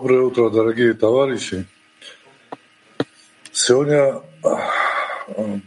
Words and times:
Доброе 0.00 0.22
утро, 0.22 0.48
дорогие 0.48 0.94
товарищи. 0.94 1.66
Сегодня 3.52 4.22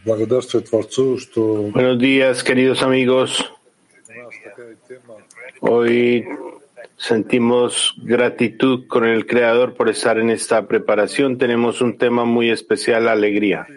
благодарствую 0.04 0.64
Творцу, 0.64 1.16
что 1.18 1.70
Buenos 1.72 1.96
días, 2.00 2.42
queridos 2.42 2.82
amigos. 2.82 3.40
у 4.08 4.12
нас 4.12 4.34
такая 4.42 4.76
тема 4.88 5.14
Hoy 5.60 6.26
sentimos 6.96 7.94
gratitud 7.98 8.88
con 8.88 9.04
el 9.04 9.26
Creador 9.26 9.74
por 9.74 9.88
estar 9.88 10.18
en 10.18 10.30
esta 10.30 10.66
preparación. 10.66 11.38
Tenemos 11.38 11.80
un 11.80 11.96
tema 11.96 12.24
muy 12.24 12.50
especial, 12.50 13.06
alegría. 13.06 13.68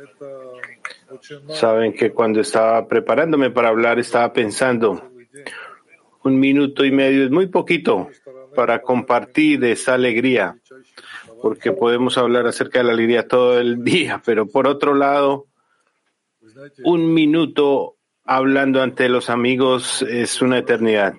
это 0.00 1.14
очень 1.14 1.46
надо 1.46 1.54
Saben 1.54 1.92
que 1.92 2.10
cuando 2.10 2.40
estaba 2.40 2.88
preparándome 2.88 3.50
para 3.50 3.68
hablar 3.68 4.00
estaba 4.00 4.32
pensando, 4.32 5.00
un 6.24 6.40
minuto 6.40 6.84
y 6.84 6.90
medio 6.90 7.24
es 7.24 7.30
muy 7.30 7.46
poquito 7.46 8.08
para 8.57 8.81
compartir 8.81 9.63
esa 9.65 9.93
alegría, 9.93 10.57
porque 11.43 11.71
podemos 11.71 12.17
hablar 12.17 12.47
acerca 12.47 12.79
de 12.79 12.85
la 12.85 12.93
alegría 12.93 13.27
todo 13.27 13.59
el 13.59 13.83
día, 13.83 14.19
pero 14.25 14.47
por 14.47 14.65
otro 14.65 14.95
lado, 14.95 15.45
un 16.83 17.13
minuto 17.13 17.97
hablando 18.25 18.81
ante 18.81 19.09
los 19.09 19.29
amigos 19.29 20.01
es 20.01 20.41
una 20.41 20.57
eternidad. 20.57 21.13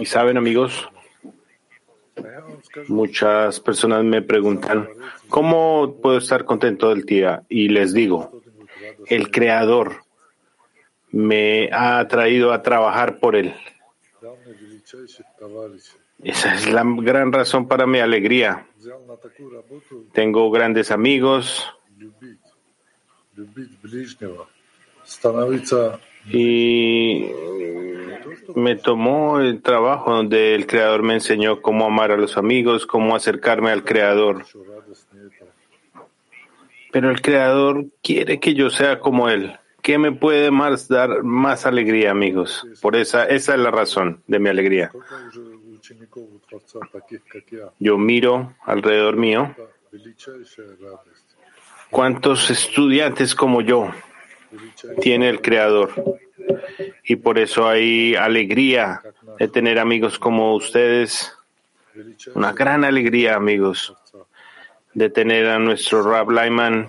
Y 0.00 0.06
saben 0.06 0.36
amigos, 0.36 0.88
muchas 2.88 3.60
personas 3.60 4.02
me 4.02 4.22
preguntan, 4.22 4.88
¿cómo 5.28 5.94
puedo 6.02 6.18
estar 6.18 6.44
contento 6.44 6.86
todo 6.86 6.92
el 6.92 7.04
día? 7.04 7.44
Y 7.48 7.68
les 7.68 7.92
digo, 7.92 8.42
el 9.06 9.30
Creador 9.30 10.02
me 11.12 11.70
ha 11.72 12.04
traído 12.08 12.52
a 12.52 12.62
trabajar 12.62 13.20
por 13.20 13.36
Él. 13.36 13.54
Esa 16.22 16.54
es 16.54 16.70
la 16.70 16.84
gran 16.84 17.32
razón 17.32 17.66
para 17.66 17.86
mi 17.86 17.98
alegría. 17.98 18.66
Tengo 20.12 20.50
grandes 20.50 20.90
amigos. 20.90 21.72
Y 26.28 27.30
me 28.54 28.76
tomó 28.76 29.40
el 29.40 29.62
trabajo 29.62 30.14
donde 30.14 30.54
el 30.54 30.66
Creador 30.66 31.02
me 31.02 31.14
enseñó 31.14 31.62
cómo 31.62 31.86
amar 31.86 32.10
a 32.12 32.16
los 32.16 32.36
amigos, 32.36 32.86
cómo 32.86 33.16
acercarme 33.16 33.70
al 33.70 33.84
Creador. 33.84 34.44
Pero 36.92 37.10
el 37.10 37.22
Creador 37.22 37.86
quiere 38.02 38.40
que 38.40 38.54
yo 38.54 38.70
sea 38.70 38.98
como 38.98 39.28
Él. 39.28 39.59
¿Qué 39.82 39.98
me 39.98 40.12
puede 40.12 40.50
más 40.50 40.88
dar 40.88 41.22
más 41.22 41.66
alegría, 41.66 42.10
amigos? 42.10 42.66
Por 42.80 42.96
esa, 42.96 43.24
esa 43.24 43.54
es 43.54 43.60
la 43.60 43.70
razón 43.70 44.22
de 44.26 44.38
mi 44.38 44.48
alegría. 44.48 44.92
Yo 47.78 47.98
miro 47.98 48.54
alrededor 48.64 49.16
mío 49.16 49.54
cuántos 51.90 52.50
estudiantes 52.50 53.34
como 53.34 53.60
yo 53.60 53.90
tiene 55.00 55.28
el 55.28 55.40
Creador. 55.40 55.92
Y 57.04 57.16
por 57.16 57.38
eso 57.38 57.68
hay 57.68 58.14
alegría 58.14 59.02
de 59.38 59.48
tener 59.48 59.78
amigos 59.78 60.18
como 60.18 60.54
ustedes. 60.54 61.36
Una 62.34 62.52
gran 62.52 62.84
alegría, 62.84 63.36
amigos, 63.36 63.94
de 64.94 65.10
tener 65.10 65.46
a 65.46 65.58
nuestro 65.58 66.02
Rab 66.02 66.30
Lyman 66.30 66.88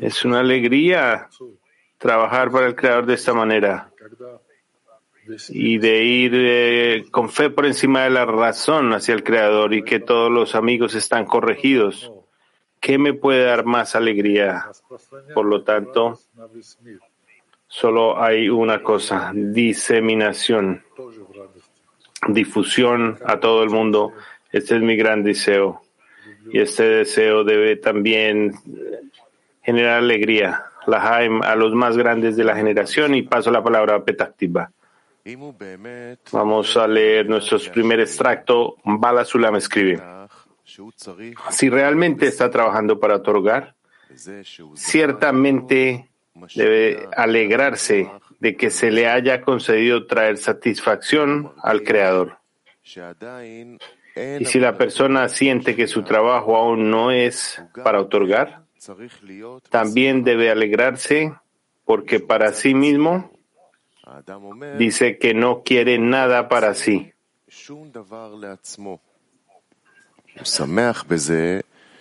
es 0.00 0.24
una 0.24 0.40
alegría 0.40 1.28
trabajar 1.98 2.50
para 2.50 2.66
el 2.66 2.74
Creador 2.74 3.06
de 3.06 3.14
esta 3.14 3.32
manera 3.32 3.92
y 5.50 5.78
de 5.78 6.02
ir 6.02 6.32
eh, 6.34 7.04
con 7.10 7.30
fe 7.30 7.50
por 7.50 7.66
encima 7.66 8.02
de 8.02 8.10
la 8.10 8.24
razón 8.24 8.92
hacia 8.92 9.14
el 9.14 9.22
Creador 9.22 9.72
y 9.72 9.84
que 9.84 10.00
todos 10.00 10.30
los 10.30 10.54
amigos 10.54 10.94
están 10.94 11.26
corregidos. 11.26 12.12
¿Qué 12.80 12.98
me 12.98 13.14
puede 13.14 13.44
dar 13.44 13.64
más 13.64 13.94
alegría? 13.94 14.66
Por 15.32 15.46
lo 15.46 15.62
tanto, 15.62 16.18
solo 17.68 18.20
hay 18.20 18.48
una 18.48 18.82
cosa, 18.82 19.30
diseminación, 19.32 20.82
difusión 22.26 23.18
a 23.24 23.38
todo 23.38 23.62
el 23.62 23.70
mundo. 23.70 24.12
Este 24.50 24.74
es 24.74 24.82
mi 24.82 24.96
gran 24.96 25.22
deseo. 25.22 25.82
Y 26.50 26.58
este 26.58 26.82
deseo 26.82 27.44
debe 27.44 27.76
también 27.76 28.52
generar 29.62 29.98
alegría. 29.98 30.64
Lahaim 30.86 31.42
a 31.42 31.54
los 31.54 31.74
más 31.74 31.96
grandes 31.96 32.36
de 32.36 32.44
la 32.44 32.56
generación 32.56 33.14
y 33.14 33.22
paso 33.22 33.50
la 33.50 33.62
palabra 33.62 33.96
a 33.96 34.04
Petactiva. 34.04 34.70
Vamos 36.32 36.76
a 36.76 36.86
leer 36.88 37.28
nuestro 37.28 37.58
primer 37.72 38.00
extracto. 38.00 38.76
Bala 38.84 39.24
Sulam 39.24 39.56
escribe. 39.56 40.02
Si 41.50 41.68
realmente 41.68 42.26
está 42.26 42.50
trabajando 42.50 42.98
para 42.98 43.16
otorgar, 43.16 43.74
ciertamente 44.74 46.10
debe 46.54 47.08
alegrarse 47.16 48.10
de 48.40 48.56
que 48.56 48.70
se 48.70 48.90
le 48.90 49.06
haya 49.06 49.42
concedido 49.42 50.06
traer 50.06 50.38
satisfacción 50.38 51.52
al 51.62 51.82
Creador. 51.84 52.38
Y 54.40 54.44
si 54.44 54.58
la 54.58 54.76
persona 54.76 55.28
siente 55.28 55.76
que 55.76 55.86
su 55.86 56.02
trabajo 56.02 56.56
aún 56.56 56.90
no 56.90 57.12
es 57.12 57.62
para 57.84 58.00
otorgar, 58.00 58.61
también 59.70 60.24
debe 60.24 60.50
alegrarse 60.50 61.32
porque 61.84 62.20
para 62.20 62.52
sí 62.52 62.74
mismo 62.74 63.30
dice 64.78 65.18
que 65.18 65.34
no 65.34 65.62
quiere 65.62 65.98
nada 65.98 66.48
para 66.48 66.74
sí. 66.74 67.12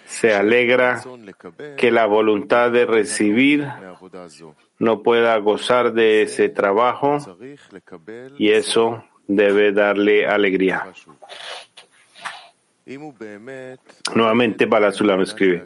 Se 0.06 0.34
alegra 0.34 1.02
que 1.78 1.92
la 1.92 2.06
voluntad 2.06 2.72
de 2.72 2.86
recibir 2.86 3.68
no 4.80 5.04
pueda 5.04 5.38
gozar 5.38 5.94
de 5.94 6.24
ese 6.24 6.50
trabajo 6.50 7.18
y 8.38 8.52
eso 8.52 9.04
debe 9.28 9.72
darle 9.72 10.26
alegría. 10.26 10.92
Nuevamente 14.16 14.66
Balasulam 14.66 15.22
escribe, 15.22 15.66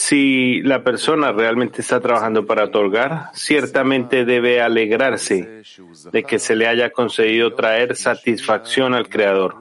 Si 0.00 0.62
la 0.62 0.84
persona 0.84 1.32
realmente 1.32 1.80
está 1.80 1.98
trabajando 1.98 2.46
para 2.46 2.66
otorgar, 2.66 3.30
ciertamente 3.34 4.24
debe 4.24 4.62
alegrarse 4.62 5.64
de 6.12 6.22
que 6.22 6.38
se 6.38 6.54
le 6.54 6.68
haya 6.68 6.90
concedido 6.90 7.52
traer 7.56 7.96
satisfacción 7.96 8.94
al 8.94 9.08
Creador. 9.08 9.56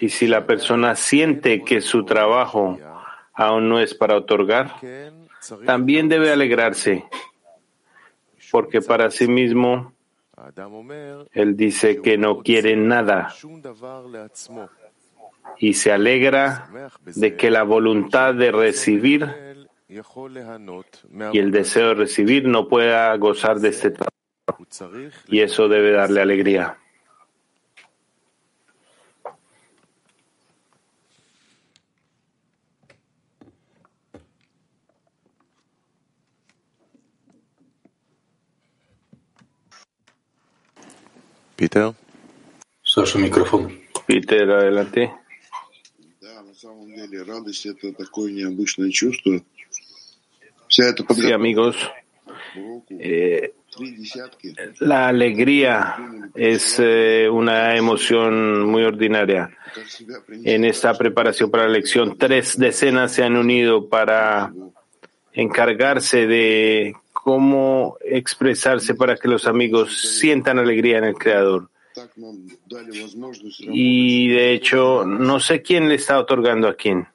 Y 0.00 0.08
si 0.08 0.26
la 0.26 0.46
persona 0.46 0.96
siente 0.96 1.62
que 1.62 1.82
su 1.82 2.06
trabajo 2.06 2.78
aún 3.34 3.68
no 3.68 3.78
es 3.78 3.92
para 3.92 4.16
otorgar, 4.16 4.76
también 5.66 6.08
debe 6.08 6.32
alegrarse, 6.32 7.04
porque 8.50 8.80
para 8.80 9.10
sí 9.10 9.28
mismo 9.28 9.92
él 11.32 11.56
dice 11.58 12.00
que 12.00 12.16
no 12.16 12.42
quiere 12.42 12.74
nada 12.74 13.34
y 15.58 15.74
se 15.74 15.92
alegra 15.92 16.70
de 17.04 17.36
que 17.36 17.50
la 17.50 17.62
voluntad 17.62 18.34
de 18.34 18.52
recibir 18.52 19.28
y 21.32 21.38
el 21.38 21.50
deseo 21.50 21.88
de 21.88 21.94
recibir 21.94 22.46
no 22.46 22.68
pueda 22.68 23.14
gozar 23.16 23.60
de 23.60 23.68
este 23.68 23.90
trabajo. 23.90 24.14
Y 25.28 25.40
eso 25.40 25.68
debe 25.68 25.92
darle 25.92 26.20
alegría. 26.20 26.78
Peter. 41.56 41.92
Su 42.82 43.18
micrófono. 43.18 43.70
Peter, 44.06 44.50
adelante. 44.50 45.12
Sí, 50.68 51.32
amigos. 51.32 51.76
Э, 52.90 53.52
la 54.80 55.08
alegría 55.08 55.96
es 56.34 56.76
eh, 56.78 57.28
una 57.28 57.76
emoción 57.76 58.64
muy 58.66 58.84
ordinaria. 58.84 59.50
En 60.44 60.64
esta 60.64 60.96
preparación 60.96 61.50
para 61.50 61.64
la 61.64 61.72
lección, 61.72 62.16
tres 62.16 62.56
decenas 62.56 63.12
se 63.12 63.24
han 63.24 63.36
unido 63.36 63.88
para 63.88 64.52
encargarse 65.32 66.26
de 66.26 66.94
cómo 67.12 67.96
expresarse 68.04 68.94
para 68.94 69.16
que 69.16 69.28
los 69.28 69.46
amigos 69.46 70.18
sientan 70.18 70.58
alegría 70.58 70.98
en 70.98 71.04
el 71.04 71.14
Creador. 71.14 71.68
Y 73.60 74.28
de 74.28 74.52
hecho, 74.52 75.04
no 75.04 75.40
sé 75.40 75.62
quién 75.62 75.88
le 75.88 75.94
está 75.94 76.18
otorgando 76.18 76.68
a 76.68 76.74
quién. 76.74 77.06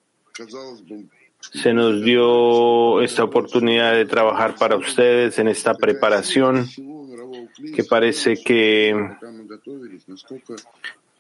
Se 1.40 1.74
nos 1.74 2.04
dio 2.04 3.02
esta 3.02 3.24
oportunidad 3.24 3.94
de 3.94 4.06
trabajar 4.06 4.56
para 4.56 4.76
ustedes 4.76 5.40
en 5.40 5.48
esta 5.48 5.74
preparación 5.74 6.68
que 7.76 7.84
parece 7.84 8.36
que 8.42 8.96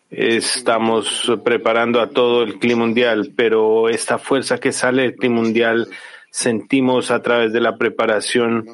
estamos 0.10 1.32
preparando 1.44 2.02
a 2.02 2.10
todo 2.10 2.44
el 2.44 2.60
clima 2.60 2.82
mundial, 2.86 3.34
pero 3.36 3.90
esta 3.90 4.18
fuerza 4.18 4.58
que 4.58 4.72
sale 4.72 5.04
del 5.04 5.16
clima 5.16 5.42
mundial 5.42 5.88
sentimos 6.31 7.12
a 7.12 7.22
través 7.22 7.52
de 7.54 7.62
la 7.62 7.78
preparación, 7.78 8.68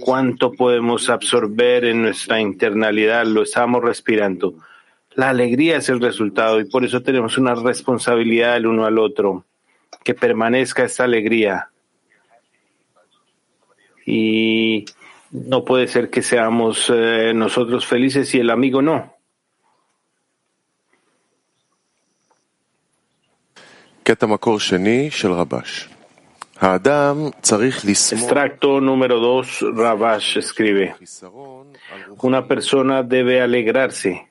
cuánto 0.00 0.52
podemos 0.52 1.10
absorber 1.10 1.84
en 1.84 2.02
nuestra 2.02 2.40
internalidad, 2.40 3.26
lo 3.26 3.42
estamos 3.42 3.82
respirando. 3.82 4.54
La 5.14 5.28
alegría 5.28 5.76
es 5.76 5.88
el 5.88 6.00
resultado 6.00 6.60
y 6.60 6.64
por 6.64 6.84
eso 6.84 7.02
tenemos 7.02 7.36
una 7.36 7.54
responsabilidad 7.54 8.56
el 8.56 8.66
uno 8.66 8.86
al 8.86 8.98
otro, 8.98 9.44
que 10.04 10.14
permanezca 10.14 10.84
esta 10.84 11.04
alegría. 11.04 11.68
Y 14.06 14.84
no 15.30 15.64
puede 15.64 15.86
ser 15.88 16.10
que 16.10 16.22
seamos 16.22 16.90
eh, 16.92 17.32
nosotros 17.34 17.86
felices 17.86 18.34
y 18.34 18.40
el 18.40 18.50
amigo 18.50 18.80
no. 18.80 19.14
Extracto 28.12 28.80
número 28.80 29.18
2, 29.18 29.74
Rabash 29.74 30.36
escribe, 30.36 30.94
una 32.22 32.46
persona 32.46 33.02
debe 33.02 33.40
alegrarse 33.40 34.28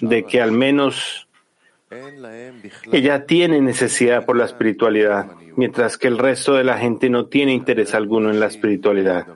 de 0.00 0.24
que 0.24 0.42
al 0.42 0.50
menos 0.50 1.28
ella 2.90 3.26
tiene 3.26 3.60
necesidad 3.60 4.26
por 4.26 4.36
la 4.36 4.46
espiritualidad, 4.46 5.30
mientras 5.54 5.96
que 5.96 6.08
el 6.08 6.18
resto 6.18 6.54
de 6.54 6.64
la 6.64 6.78
gente 6.78 7.08
no 7.08 7.26
tiene 7.26 7.52
interés 7.52 7.94
alguno 7.94 8.30
en 8.30 8.40
la 8.40 8.46
espiritualidad. 8.46 9.28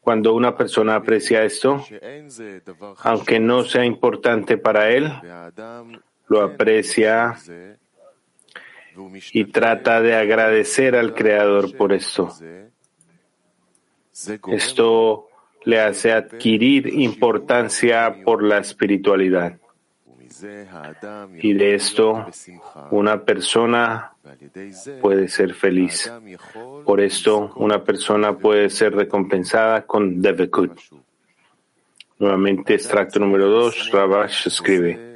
Cuando 0.00 0.34
una 0.34 0.56
persona 0.56 0.94
aprecia 0.94 1.42
esto, 1.42 1.84
aunque 3.02 3.40
no 3.40 3.64
sea 3.64 3.84
importante 3.84 4.56
para 4.56 4.90
él, 4.90 5.12
lo 6.28 6.42
aprecia 6.42 7.36
y 9.32 9.44
trata 9.46 10.00
de 10.00 10.14
agradecer 10.14 10.96
al 10.96 11.14
Creador 11.14 11.76
por 11.76 11.92
esto. 11.92 12.32
Esto 14.48 15.28
le 15.64 15.80
hace 15.80 16.12
adquirir 16.12 16.86
importancia 16.86 18.16
por 18.24 18.42
la 18.42 18.58
espiritualidad. 18.58 19.58
Y 21.40 21.52
de 21.54 21.74
esto 21.74 22.26
una 22.90 23.24
persona 23.24 24.12
puede 25.00 25.28
ser 25.28 25.54
feliz. 25.54 26.12
Por 26.84 27.00
esto 27.00 27.52
una 27.56 27.82
persona 27.82 28.36
puede 28.36 28.68
ser 28.70 28.94
recompensada 28.94 29.86
con 29.86 30.20
Devekut. 30.20 30.78
Nuevamente 32.18 32.74
extracto 32.74 33.18
número 33.18 33.48
2, 33.48 33.90
Rabash 33.92 34.46
escribe 34.46 35.13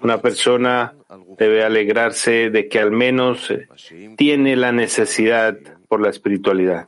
una 0.00 0.20
persona 0.20 0.94
debe 1.38 1.64
alegrarse 1.64 2.50
de 2.50 2.68
que 2.68 2.80
al 2.80 2.90
menos 2.90 3.50
eh, 3.50 3.68
tiene 4.16 4.56
la 4.56 4.72
necesidad 4.72 5.56
por 5.88 6.00
la 6.00 6.10
espiritualidad, 6.10 6.86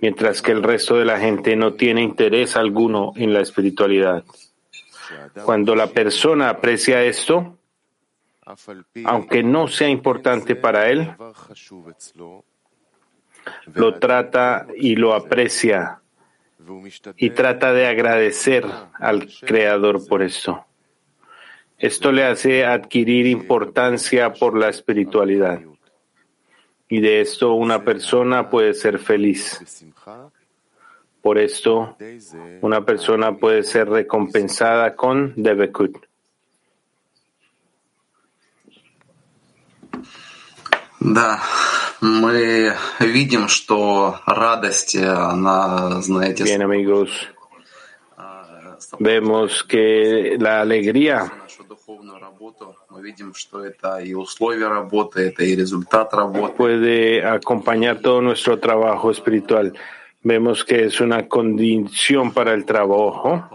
mientras 0.00 0.42
que 0.42 0.52
el 0.52 0.62
resto 0.62 0.96
de 0.96 1.04
la 1.04 1.20
gente 1.20 1.54
no 1.56 1.74
tiene 1.74 2.02
interés 2.02 2.56
alguno 2.56 3.12
en 3.16 3.32
la 3.32 3.40
espiritualidad. 3.40 4.24
Cuando 5.44 5.74
la 5.74 5.86
persona 5.88 6.50
aprecia 6.50 7.04
esto, 7.04 7.58
aunque 9.04 9.42
no 9.42 9.68
sea 9.68 9.88
importante 9.88 10.56
para 10.56 10.88
él, 10.90 11.14
lo 13.74 13.98
trata 13.98 14.66
y 14.76 14.96
lo 14.96 15.14
aprecia 15.14 16.00
y 17.16 17.30
trata 17.30 17.72
de 17.72 17.86
agradecer 17.86 18.64
al 18.94 19.28
Creador 19.40 20.06
por 20.06 20.22
esto. 20.22 20.67
Esto 21.77 22.11
le 22.11 22.23
hace 22.23 22.65
adquirir 22.65 23.27
importancia 23.27 24.33
por 24.33 24.57
la 24.57 24.69
espiritualidad. 24.69 25.61
Y 26.87 27.01
de 27.01 27.21
esto 27.21 27.53
una 27.53 27.83
persona 27.83 28.49
puede 28.49 28.73
ser 28.73 28.99
feliz. 28.99 29.85
Por 31.21 31.37
esto 31.37 31.97
una 32.61 32.85
persona 32.85 33.35
puede 33.35 33.63
ser 33.63 33.89
recompensada 33.89 34.95
con 34.95 35.33
Devekut. 35.35 35.97
Да, 41.05 41.41
мы 41.99 42.73
видим, 42.99 43.49
что 43.49 44.21
радость, 44.25 44.95
она, 44.95 46.01
знаете, 46.01 46.45
Bien 46.45 46.61
amigos, 46.61 47.09
vemos 48.99 49.65
que 49.65 50.37
la 50.39 50.61
alegría 50.61 51.29
Puede 56.54 57.24
acompañar 57.26 58.00
todo 58.00 58.22
nuestro 58.22 58.58
trabajo 58.58 59.10
espiritual. 59.10 59.72
Vemos 60.22 60.64
que 60.64 60.86
es 60.86 61.00
una 61.00 61.28
condición 61.28 62.32
para 62.32 62.54
el 62.54 62.64
trabajo. 62.64 63.48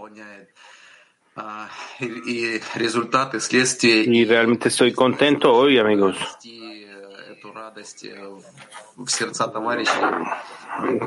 Y 4.06 4.24
realmente 4.24 4.68
estoy 4.68 4.92
contento 4.92 5.52
hoy, 5.52 5.78
amigos. 5.78 6.16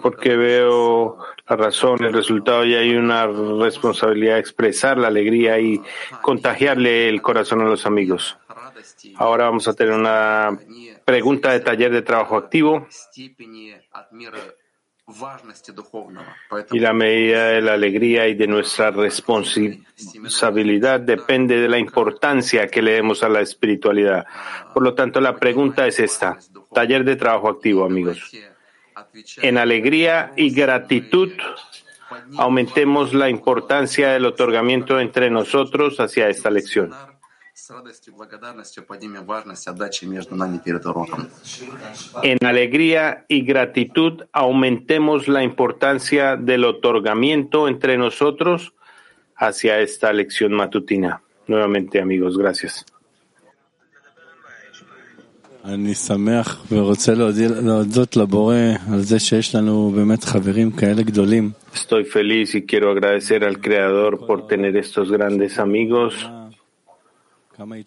Porque 0.02 0.36
veo 0.36 1.18
la 1.48 1.56
razón, 1.56 2.04
el 2.04 2.14
resultado 2.14 2.66
y 2.66 2.76
hay 2.76 2.96
una 2.96 3.28
responsabilidad 3.28 4.36
de 4.36 4.40
expresar 4.40 4.98
la 4.98 5.08
alegría 5.08 5.60
y 5.60 5.82
contagiarle 6.22 7.10
el 7.10 7.22
corazón 7.22 7.62
a 7.62 7.66
los 7.66 7.86
amigos. 7.86 8.38
Ahora 9.16 9.46
vamos 9.46 9.68
a 9.68 9.74
tener 9.74 9.94
una 9.94 10.58
pregunta 11.06 11.52
de 11.52 11.60
taller 11.60 11.92
de 11.92 12.02
trabajo 12.02 12.38
activo. 12.38 12.88
Y 16.72 16.80
la 16.80 16.92
medida 16.92 17.48
de 17.48 17.62
la 17.62 17.74
alegría 17.74 18.28
y 18.28 18.34
de 18.34 18.46
nuestra 18.46 18.92
responsabilidad 18.92 21.00
depende 21.00 21.62
de 21.62 21.70
la 21.70 21.78
importancia 21.78 22.68
que 22.68 22.82
le 22.82 22.92
demos 22.92 23.24
a 23.24 23.30
la 23.30 23.40
espiritualidad. 23.40 24.26
Por 24.74 24.84
lo 24.84 24.96
tanto, 24.96 25.22
la 25.22 25.38
pregunta 25.38 25.88
es 25.88 26.02
esta. 26.02 26.38
Taller 26.74 27.06
de 27.06 27.16
trabajo 27.16 27.48
activo, 27.48 27.86
amigos. 27.86 28.34
En 29.42 29.58
alegría 29.58 30.34
y 30.36 30.54
gratitud, 30.54 31.32
aumentemos 32.38 33.14
la 33.14 33.30
importancia 33.30 34.10
del 34.10 34.26
otorgamiento 34.26 35.00
entre 35.00 35.30
nosotros 35.30 36.02
hacia 36.02 36.28
esta 36.28 36.50
lección. 36.50 36.94
En 42.24 42.46
alegría 42.46 43.26
y 43.28 43.42
gratitud 43.42 44.24
aumentemos 44.32 45.28
la 45.28 45.44
importancia 45.44 46.36
del 46.36 46.66
otorgamiento 46.66 47.68
entre 47.68 47.98
nosotros 47.98 48.74
hacia 49.36 49.80
esta 49.80 50.14
lección 50.14 50.54
matutina. 50.54 51.22
Nuevamente, 51.48 52.02
amigos, 52.02 52.38
gracias. 52.38 52.86
אני 55.74 55.96
שמח 55.96 56.66
ורוצה 56.72 57.14
להודות 57.64 58.18
לבורא 58.18 58.56
על 58.94 59.00
זה 59.00 59.20
שיש 59.20 59.56
לנו 59.56 59.92
באמת 59.96 60.24
חברים 60.24 60.72
כאלה 60.72 61.02
גדולים. 61.02 61.52
Estoy 61.74 62.06
feliz 62.06 62.56
y 62.56 62.66
quiero 62.66 62.92
agradecer 62.92 63.44
al 63.44 63.60
Creador 63.60 64.26
por 64.28 64.48
tener 64.48 64.78
estos 64.78 65.12
grandes 65.12 65.60
amigos 65.60 66.14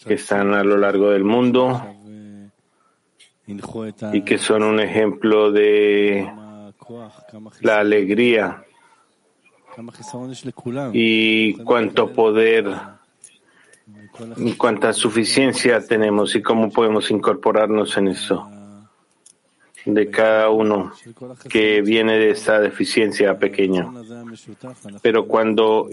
que 0.05 0.15
están 0.15 0.55
a 0.55 0.65
lo 0.65 0.77
largo 0.77 1.11
del 1.11 1.25
mundo 1.25 1.83
y 4.13 4.23
que 4.23 4.39
son 4.39 4.63
un 4.63 4.81
ejemplo 4.81 5.51
de 5.51 6.31
la 7.61 7.81
alegría 7.81 8.65
y 10.93 11.55
cuánto 11.65 12.13
poder, 12.13 12.77
cuánta 14.59 14.93
suficiencia 14.93 15.87
tenemos 15.87 16.35
y 16.35 16.43
cómo 16.43 16.71
podemos 16.71 17.11
incorporarnos 17.11 17.97
en 17.97 18.09
eso 18.09 18.51
de 19.85 20.11
cada 20.11 20.51
uno 20.51 20.93
que 21.49 21.83
viene 21.83 22.19
de 22.19 22.31
esta 22.31 22.61
deficiencia 22.61 23.39
pequeña. 23.39 23.87
Pero 25.03 25.27
cuando 25.27 25.89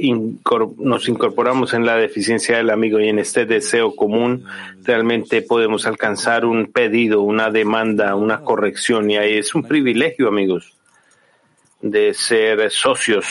nos 0.77 1.09
incorporamos 1.09 1.73
en 1.73 1.85
la 1.85 1.95
deficiencia 1.95 2.57
del 2.57 2.69
amigo 2.69 2.99
y 2.99 3.09
en 3.09 3.19
este 3.19 3.45
deseo 3.45 3.95
común, 3.95 4.45
realmente 4.83 5.41
podemos 5.41 5.85
alcanzar 5.85 6.45
un 6.45 6.71
pedido, 6.71 7.21
una 7.21 7.49
demanda, 7.49 8.15
una 8.15 8.41
corrección. 8.41 9.09
Y 9.09 9.17
ahí 9.17 9.37
es 9.37 9.55
un 9.55 9.63
privilegio, 9.63 10.27
amigos, 10.27 10.77
de 11.81 12.13
ser 12.13 12.69
socios 12.71 13.25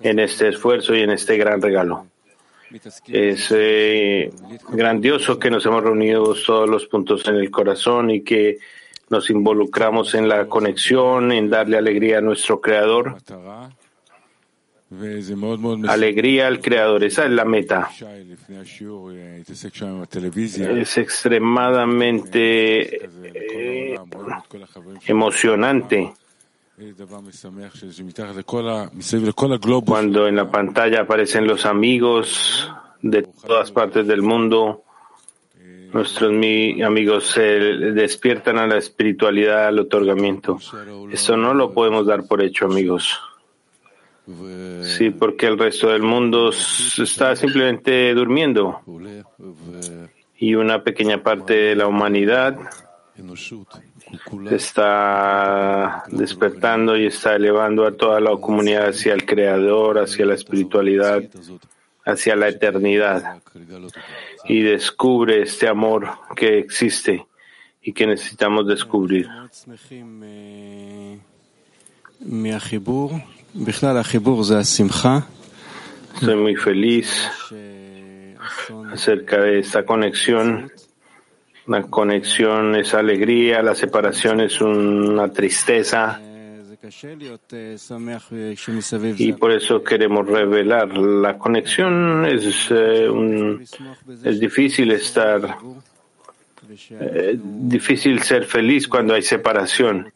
en 0.00 0.18
este 0.18 0.48
esfuerzo 0.48 0.94
y 0.94 1.02
en 1.02 1.10
este 1.10 1.36
gran 1.36 1.60
regalo. 1.60 2.06
Es 3.06 3.54
eh, 3.54 4.32
grandioso 4.70 5.38
que 5.38 5.50
nos 5.50 5.64
hemos 5.64 5.84
reunido 5.84 6.34
todos 6.34 6.68
los 6.68 6.86
puntos 6.86 7.26
en 7.28 7.36
el 7.36 7.50
corazón 7.50 8.10
y 8.10 8.22
que 8.22 8.58
nos 9.10 9.30
involucramos 9.30 10.14
en 10.14 10.28
la 10.28 10.46
conexión, 10.46 11.32
en 11.32 11.50
darle 11.50 11.78
alegría 11.78 12.18
a 12.18 12.20
nuestro 12.20 12.60
Creador. 12.60 13.16
Alegría 15.88 16.46
al 16.46 16.60
Creador, 16.60 17.04
esa 17.04 17.24
es 17.24 17.30
la 17.30 17.44
meta. 17.44 17.90
Es 20.78 20.98
extremadamente 20.98 23.04
eh, 23.04 23.98
emocionante. 25.06 26.12
Cuando 29.86 30.28
en 30.28 30.36
la 30.36 30.50
pantalla 30.50 31.00
aparecen 31.02 31.46
los 31.46 31.66
amigos 31.66 32.70
de 33.00 33.22
todas 33.22 33.70
partes 33.70 34.06
del 34.06 34.22
mundo, 34.22 34.83
Nuestros 35.94 36.32
amigos 36.32 37.26
se 37.28 37.42
despiertan 37.42 38.58
a 38.58 38.66
la 38.66 38.78
espiritualidad, 38.78 39.68
al 39.68 39.78
otorgamiento. 39.78 40.58
Eso 41.12 41.36
no 41.36 41.54
lo 41.54 41.72
podemos 41.72 42.04
dar 42.04 42.26
por 42.26 42.42
hecho, 42.42 42.64
amigos. 42.66 43.16
Sí, 44.82 45.10
porque 45.10 45.46
el 45.46 45.56
resto 45.56 45.90
del 45.90 46.02
mundo 46.02 46.50
está 46.50 47.36
simplemente 47.36 48.12
durmiendo. 48.12 48.80
Y 50.36 50.56
una 50.56 50.82
pequeña 50.82 51.22
parte 51.22 51.54
de 51.54 51.76
la 51.76 51.86
humanidad 51.86 52.58
está 54.50 56.02
despertando 56.08 56.96
y 56.96 57.06
está 57.06 57.36
elevando 57.36 57.86
a 57.86 57.92
toda 57.92 58.18
la 58.18 58.36
comunidad 58.36 58.88
hacia 58.88 59.14
el 59.14 59.24
Creador, 59.24 60.00
hacia 60.00 60.26
la 60.26 60.34
espiritualidad 60.34 61.22
hacia 62.04 62.36
la 62.36 62.48
eternidad 62.48 63.40
y 64.44 64.60
descubre 64.62 65.42
este 65.42 65.68
amor 65.68 66.08
que 66.36 66.58
existe 66.58 67.26
y 67.82 67.92
que 67.92 68.06
necesitamos 68.06 68.66
descubrir. 68.66 69.28
Estoy 76.14 76.36
muy 76.36 76.56
feliz 76.56 77.28
acerca 78.92 79.40
de 79.40 79.58
esta 79.60 79.84
conexión. 79.84 80.70
La 81.66 81.82
conexión 81.82 82.76
es 82.76 82.94
alegría, 82.94 83.62
la 83.62 83.74
separación 83.74 84.40
es 84.40 84.60
una 84.60 85.32
tristeza. 85.32 86.20
Y 89.18 89.32
por 89.32 89.52
eso 89.52 89.82
queremos 89.82 90.26
revelar 90.26 90.96
la 90.96 91.38
conexión. 91.38 92.26
Es, 92.26 92.68
eh, 92.70 93.08
es 94.24 94.40
difícil 94.40 94.90
estar, 94.92 95.56
eh, 96.90 97.38
difícil 97.38 98.22
ser 98.22 98.44
feliz 98.44 98.86
cuando 98.88 99.14
hay 99.14 99.22
separación, 99.22 100.12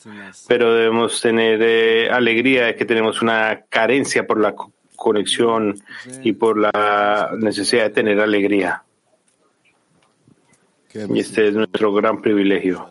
pero 0.47 0.75
debemos 0.75 1.21
tener 1.21 1.61
eh, 1.63 2.11
alegría 2.11 2.67
de 2.67 2.77
que 2.77 2.85
tenemos 2.85 3.23
una 3.23 3.63
carencia 3.69 4.27
por 4.27 4.41
la 4.41 4.55
conexión 4.97 5.81
y 6.23 6.33
por 6.33 6.59
la 6.59 7.31
necesidad 7.39 7.85
de 7.85 7.91
tener 7.91 8.21
alegría. 8.21 8.83
Y 10.93 11.21
este 11.21 11.49
es 11.49 11.55
nuestro 11.55 11.93
gran 11.93 12.21
privilegio. 12.21 12.91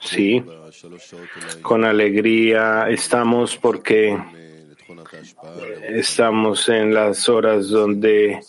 Sí, 0.00 0.42
con 1.60 1.84
alegría 1.84 2.88
estamos 2.88 3.56
porque 3.56 4.18
estamos 5.88 6.68
en 6.70 6.94
las 6.94 7.28
horas 7.28 7.68
donde 7.68 8.40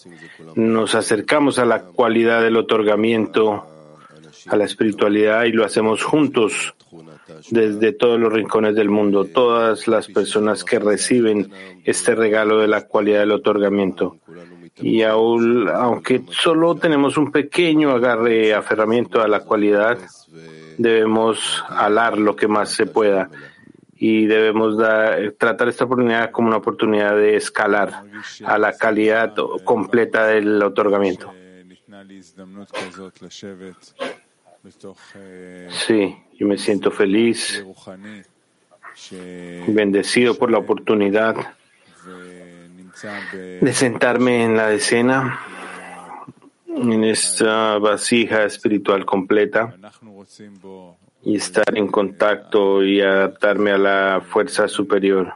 nos 0.56 0.96
acercamos 0.96 1.60
a 1.60 1.66
la 1.66 1.84
cualidad 1.84 2.42
del 2.42 2.56
otorgamiento, 2.56 3.66
a 4.48 4.56
la 4.56 4.64
espiritualidad 4.64 5.44
y 5.44 5.52
lo 5.52 5.66
hacemos 5.66 6.04
juntos 6.04 6.74
desde 7.50 7.92
todos 7.92 8.20
los 8.20 8.32
rincones 8.32 8.76
del 8.76 8.90
mundo, 8.90 9.26
todas 9.26 9.88
las 9.88 10.08
personas 10.08 10.64
que 10.64 10.80
reciben 10.80 11.52
este 11.84 12.16
regalo 12.16 12.60
de 12.60 12.68
la 12.68 12.88
cualidad 12.88 13.20
del 13.20 13.32
otorgamiento. 13.32 14.18
Y 14.82 15.04
aún, 15.04 15.70
aunque 15.70 16.22
solo 16.32 16.76
tenemos 16.76 17.18
un 17.18 17.32
pequeño 17.32 17.92
agarre, 17.92 18.54
aferramiento 18.54 19.22
a 19.22 19.28
la 19.28 19.42
cualidad, 19.42 19.98
debemos 20.78 21.64
alar 21.70 22.18
lo 22.18 22.36
que 22.36 22.48
más 22.48 22.70
se 22.70 22.86
pueda 22.86 23.30
y 23.98 24.26
debemos 24.26 24.78
dar, 24.78 25.34
tratar 25.38 25.70
esta 25.70 25.86
oportunidad 25.86 26.32
como 26.32 26.50
una 26.50 26.58
oportunidad 26.58 27.16
de 27.16 27.38
escalar 27.38 28.04
a 28.46 28.58
la 28.58 28.78
calidad 28.78 29.34
completa 29.64 30.28
del 30.28 30.62
otorgamiento. 30.62 31.34
Sí, 35.70 36.18
yo 36.34 36.48
me 36.48 36.58
siento 36.58 36.92
feliz, 36.92 37.64
bendecido 39.68 40.36
por 40.36 40.52
la 40.52 40.58
oportunidad 40.58 41.36
de 43.62 43.74
sentarme 43.74 44.44
en 44.44 44.58
la 44.58 44.68
decena 44.68 45.40
en 46.76 47.04
esta 47.04 47.78
vasija 47.78 48.44
espiritual 48.44 49.06
completa 49.06 49.76
y 51.24 51.38
estar 51.38 51.76
en 51.76 51.88
contacto 51.88 52.84
y 52.84 53.02
adaptarme 53.02 53.72
a 53.72 53.78
la 53.78 54.22
fuerza 54.22 54.68
superior. 54.68 55.34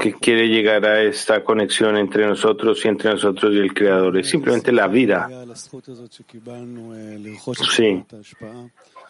Que 0.00 0.12
quiere 0.20 0.48
llegar 0.48 0.84
a 0.84 1.02
esta 1.02 1.42
conexión 1.42 1.96
entre 1.96 2.26
nosotros 2.26 2.84
y 2.84 2.88
entre 2.88 3.10
nosotros 3.10 3.54
y 3.54 3.58
el 3.58 3.72
Creador. 3.72 4.18
Es 4.18 4.28
simplemente 4.28 4.72
la 4.72 4.88
vida. 4.88 5.28
Sí. 7.74 8.04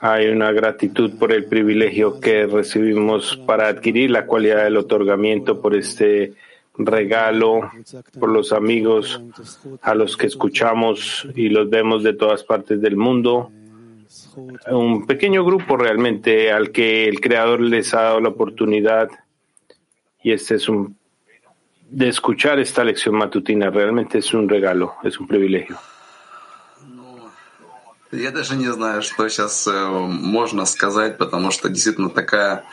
Hay 0.01 0.29
una 0.29 0.53
gratitud 0.53 1.19
por 1.19 1.33
el 1.33 1.47
privilegio 1.47 2.21
que 2.21 2.47
recibimos 2.47 3.37
para 3.37 3.67
adquirir 3.67 4.13
la 4.13 4.27
cualidad 4.27 4.63
del 4.63 4.77
otorgamiento 4.77 5.61
por 5.61 5.75
este 5.75 6.35
regalo, 6.79 7.71
por 8.19 8.31
los 8.31 8.53
amigos 8.53 9.21
a 9.83 9.95
los 9.95 10.17
que 10.17 10.27
escuchamos 10.27 11.27
y 11.35 11.49
los 11.49 11.69
vemos 11.69 12.03
de 12.03 12.15
todas 12.15 12.45
partes 12.45 12.81
del 12.81 12.97
mundo. 12.97 13.51
un 14.69 15.07
pequeño 15.07 15.45
grupo 15.45 15.77
realmente 15.77 16.53
al 16.53 16.71
que 16.71 17.09
el 17.09 17.21
Creador 17.21 17.61
les 17.61 17.93
ha 17.95 18.03
dado 18.03 18.21
la 18.21 18.29
oportunidad 18.31 19.09
y 20.23 20.33
este 20.33 20.55
es 20.55 20.69
un 20.69 20.97
de 21.91 22.09
escuchar 22.09 22.59
esta 22.59 22.85
lección 22.85 23.15
matutina. 23.15 23.71
Realmente 23.71 24.19
es 24.19 24.35
un 24.35 24.49
regalo, 24.49 24.95
es 25.03 25.19
un 25.19 25.27
privilegio. 25.27 25.77
Я 28.12 28.30
даже 28.30 28.56
не 28.56 28.72
знаю, 28.72 29.02
что 29.02 29.28
сейчас 29.28 29.68
можно 29.68 30.66
сказать, 30.66 31.18
потому 31.18 31.50
что 31.50 31.68
действительно 31.68 32.10
такая 32.10 32.64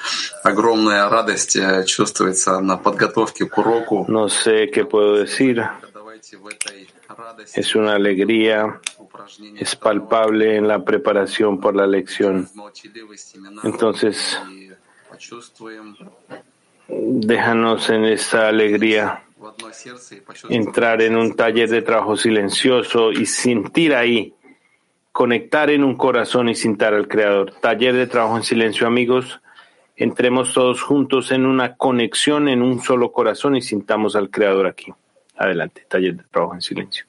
огромная 0.45 1.09
радость 1.09 1.57
чувствуется 1.87 2.61
на 2.61 2.77
подготовке 2.77 3.47
к 3.47 3.57
уроку. 3.57 4.05
No 4.07 4.29
sé 4.29 4.71
qué 4.71 4.85
puedo 4.85 5.15
decir. 5.17 5.67
Es 7.55 7.75
una 7.75 7.95
alegría, 7.95 8.81
es 9.59 9.77
palpable 9.77 10.57
en 10.57 10.69
la 10.69 10.85
preparación 10.85 11.59
por 11.59 11.75
la 11.75 11.87
lección. 11.87 12.47
Entonces, 13.63 14.39
déjanos 16.89 17.89
en 17.89 18.05
esta 18.05 18.49
alegría 18.49 19.23
entrar 20.51 21.01
en 21.01 21.17
un 21.17 21.35
taller 21.35 21.69
de 21.71 21.81
trabajo 21.83 22.17
silencioso 22.17 23.11
y 23.11 23.25
sentir 23.25 23.95
ahí 23.95 24.35
conectar 25.16 25.70
en 25.70 25.86
un 25.86 25.96
corazón 25.96 26.50
y 26.50 26.56
sintar 26.56 26.94
al 26.94 27.08
Creador. 27.08 27.54
Taller 27.62 27.96
de 27.96 28.06
trabajo 28.06 28.36
en 28.36 28.44
silencio, 28.44 28.86
amigos. 28.86 29.40
Entremos 29.96 30.54
todos 30.54 30.84
juntos 30.84 31.32
en 31.32 31.46
una 31.46 31.78
conexión 31.78 32.50
en 32.50 32.62
un 32.62 32.82
solo 32.82 33.14
corazón 33.14 33.56
y 33.56 33.62
sintamos 33.62 34.18
al 34.18 34.30
Creador 34.30 34.68
aquí. 34.68 34.94
Adelante, 35.38 35.86
taller 35.88 36.18
de 36.18 36.24
trabajo 36.26 36.56
en 36.56 36.62
silencio. 36.62 37.06